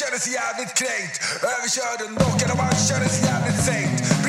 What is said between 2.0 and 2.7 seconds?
och knockad och